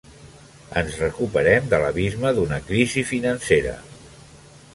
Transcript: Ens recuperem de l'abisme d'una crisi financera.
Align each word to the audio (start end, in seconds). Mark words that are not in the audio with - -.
Ens 0.81 0.95
recuperem 1.01 1.67
de 1.73 1.81
l'abisme 1.83 2.33
d'una 2.39 2.59
crisi 2.71 3.05
financera. 3.13 3.77